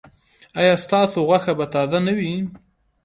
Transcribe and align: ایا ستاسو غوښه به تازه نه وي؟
ایا 0.59 0.75
ستاسو 0.85 1.19
غوښه 1.27 1.53
به 1.57 1.65
تازه 1.73 1.99
نه 2.07 2.13
وي؟ 2.17 2.33